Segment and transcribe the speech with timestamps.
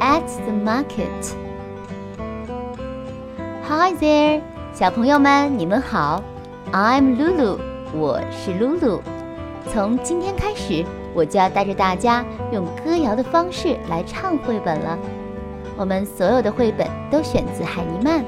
[0.00, 1.34] at the market.
[3.68, 4.40] Hi there，
[4.72, 6.22] 小朋友们，你们好。
[6.72, 7.58] I'm Lulu，
[7.94, 9.00] 我是 Lulu。
[9.70, 10.84] 从今天开始，
[11.14, 14.98] 我就要带着大家用歌谣的方式来唱绘本了。
[15.76, 18.24] 我们所有的绘本都选自海尼曼。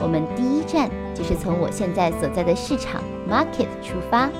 [0.00, 4.30] 我们第一站就是从我现在所在的市场 Market 出发。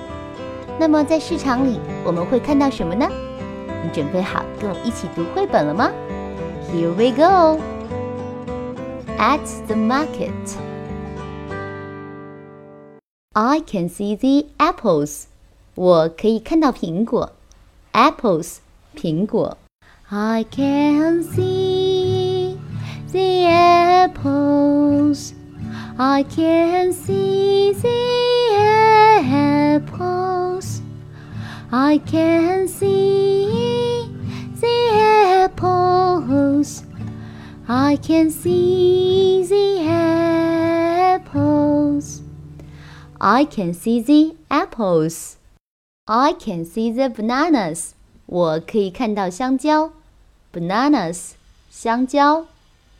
[0.78, 3.06] 那么在市场里，我们会看到什么呢？
[3.84, 5.91] 你准备好跟我一起读绘本了吗
[6.71, 7.59] ？Here we go.
[9.17, 10.57] At the market,
[13.34, 15.27] I can see the apples.
[15.76, 17.31] 我可以看到苹果，
[17.94, 18.57] apples
[18.95, 19.57] 苹果。
[20.09, 22.57] I can see
[23.12, 25.34] the apples.
[25.98, 27.89] I can see the
[29.20, 30.81] apples.
[31.70, 33.20] I can see
[37.71, 39.82] I can see the
[41.10, 42.21] apples.
[43.20, 45.37] I can see the apples.
[46.07, 47.93] I can see the bananas.
[48.26, 49.91] 我可以看到香蕉，
[50.54, 51.32] bananas
[51.70, 52.46] 香蕉。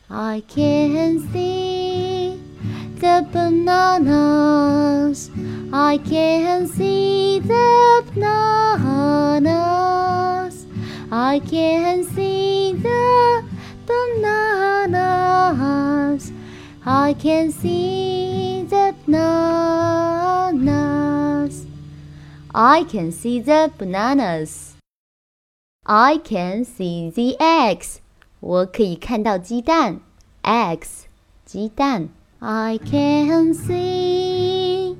[0.08, 2.38] I can see
[2.98, 5.28] the bananas.
[5.70, 9.46] I can see the bananas.
[11.10, 12.21] I can see
[15.52, 16.32] bananas.
[16.84, 20.46] I can see the bananas.
[22.54, 24.76] I can see the bananas.
[25.84, 28.00] I can see the eggs.
[28.40, 30.00] 我可以看到鸡蛋，
[30.42, 31.04] eggs
[31.44, 32.08] 鸡蛋。
[32.40, 34.96] I can see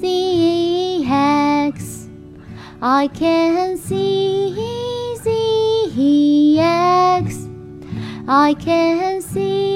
[0.00, 2.08] the eggs.
[2.80, 4.54] I can see
[5.22, 7.46] the eggs.
[8.26, 9.71] I can see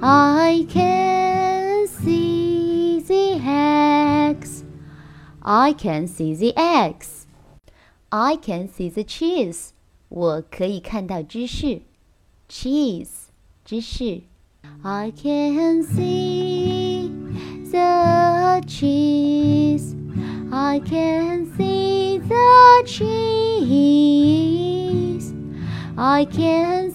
[0.00, 4.64] I can see the eggs.
[5.42, 7.26] I can see the eggs.
[8.10, 9.72] I can see the cheese.
[10.08, 11.82] 我可以看到芝士，
[12.48, 13.28] cheese
[13.64, 14.22] 芝士。
[14.82, 17.10] I can see
[17.70, 19.94] the cheese.
[20.50, 24.14] I can see the cheese.
[25.96, 26.87] I can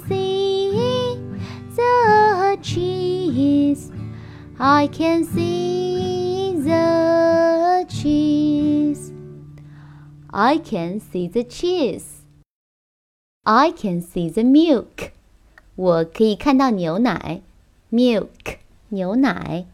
[4.60, 9.12] I can see the cheese.
[10.32, 12.24] I can see the cheese.
[13.46, 15.12] I can see the milk.
[15.76, 17.42] 我可以看到牛奶，
[17.92, 18.58] milk
[18.90, 19.66] 牛奶。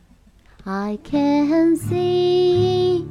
[0.64, 3.06] I can see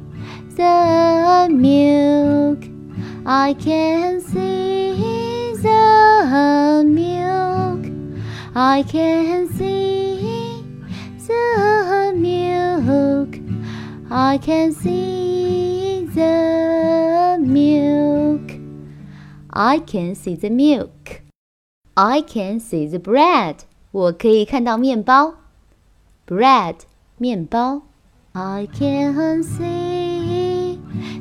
[0.55, 2.69] the milk.
[3.25, 7.85] I can see the milk.
[8.53, 9.88] I can see
[14.09, 18.51] I can see the milk.
[19.51, 21.21] I can see the milk.
[21.97, 23.65] I can see the bread.
[23.91, 25.35] 我可以看到面包，
[26.27, 26.75] bread
[27.17, 27.83] 面包。
[28.33, 30.77] I can see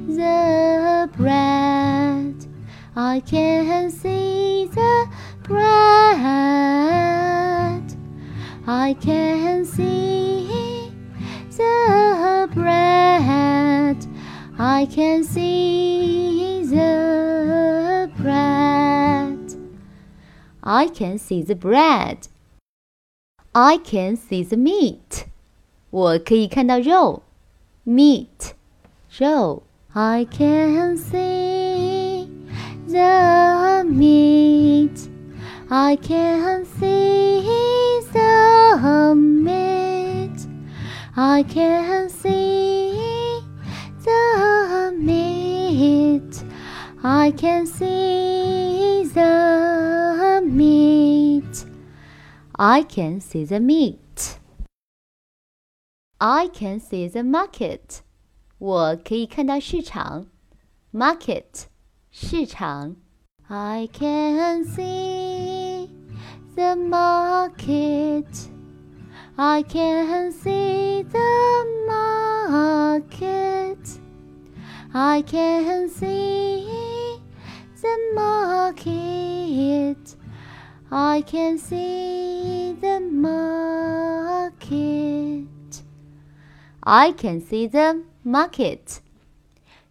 [0.09, 2.35] the bread.
[2.95, 5.07] I can see the
[5.45, 6.25] bread.
[8.67, 9.48] I can
[14.79, 19.55] I can see the bread.
[20.62, 22.29] I can see the bread.
[23.55, 25.27] I can see the meat.
[25.91, 27.23] 我可以看到肉，
[27.87, 28.53] meat，
[29.19, 29.62] 肉。
[29.93, 32.29] I can see
[32.89, 35.09] the meat.
[35.69, 37.43] I can see
[38.12, 40.49] the meat.
[41.17, 42.38] I can see
[46.19, 46.44] meat.
[47.03, 51.65] I can see the meat.
[52.56, 54.38] I can see the meat.
[56.21, 58.03] I can see the market.
[58.59, 60.26] 我可以看到市场，
[60.93, 61.67] market
[62.11, 62.97] 市场。
[63.47, 65.91] I can see
[66.55, 68.26] the market.
[69.37, 71.19] I can see the
[71.87, 73.48] market.
[74.93, 76.67] I can see
[77.81, 79.97] the market.
[80.91, 84.55] I can see the market.
[86.81, 88.99] I can see the market.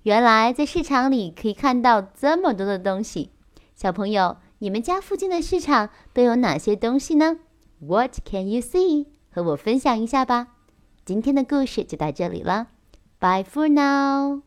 [0.04, 3.32] 原来在市场里可以看到这么多的东西。
[3.76, 7.40] 小朋友，你们家附近的市场都有哪些东西呢？
[7.80, 9.08] What can you see？
[9.32, 10.50] 和我分享一下吧。
[11.04, 12.68] 今天的故事就到这里了，
[13.20, 14.44] Bye for now。